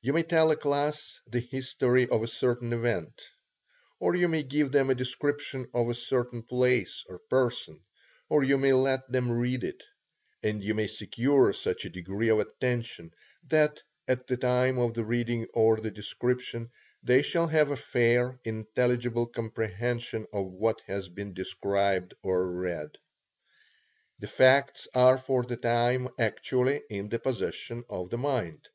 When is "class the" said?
0.56-1.40